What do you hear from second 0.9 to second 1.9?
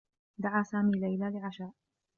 ليلى لعشاء.